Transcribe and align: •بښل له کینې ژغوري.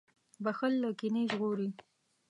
•بښل 0.43 0.73
له 0.83 0.89
کینې 0.99 1.23
ژغوري. 1.31 1.69